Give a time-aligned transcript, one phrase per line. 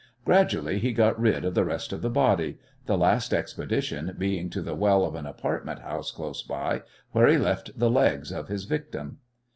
[0.25, 2.57] Gradually he got rid of the rest of the body,
[2.87, 6.81] the last expedition being to the well of an apartment house close by,
[7.11, 9.19] where he left the legs of his victim.